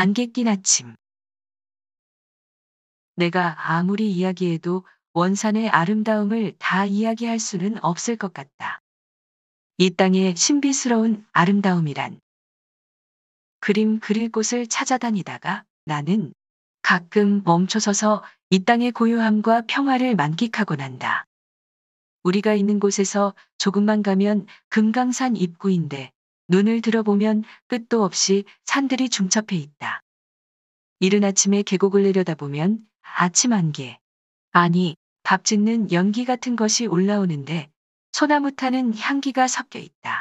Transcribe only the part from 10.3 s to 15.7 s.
신비스러운 아름다움이란 그림 그릴 곳을 찾아다니다가